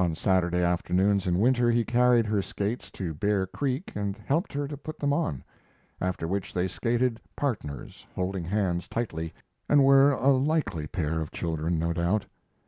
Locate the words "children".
11.30-11.78